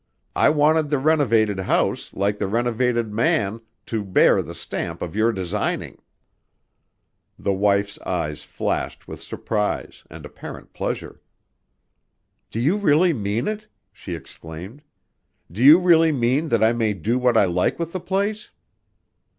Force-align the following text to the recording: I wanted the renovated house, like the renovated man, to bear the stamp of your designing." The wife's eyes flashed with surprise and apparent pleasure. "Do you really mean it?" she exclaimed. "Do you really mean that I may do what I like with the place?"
I 0.35 0.49
wanted 0.49 0.89
the 0.89 0.97
renovated 0.97 1.59
house, 1.59 2.11
like 2.11 2.39
the 2.39 2.47
renovated 2.47 3.13
man, 3.13 3.61
to 3.85 4.03
bear 4.03 4.41
the 4.41 4.55
stamp 4.55 4.99
of 4.99 5.15
your 5.15 5.31
designing." 5.31 6.01
The 7.37 7.53
wife's 7.53 7.99
eyes 8.01 8.41
flashed 8.41 9.07
with 9.07 9.21
surprise 9.21 10.03
and 10.09 10.25
apparent 10.25 10.73
pleasure. 10.73 11.21
"Do 12.49 12.59
you 12.59 12.77
really 12.77 13.13
mean 13.13 13.47
it?" 13.47 13.67
she 13.93 14.15
exclaimed. 14.15 14.81
"Do 15.51 15.63
you 15.63 15.77
really 15.77 16.11
mean 16.11 16.49
that 16.49 16.63
I 16.63 16.73
may 16.73 16.95
do 16.95 17.19
what 17.19 17.37
I 17.37 17.45
like 17.45 17.77
with 17.77 17.93
the 17.93 17.99
place?" 17.99 18.49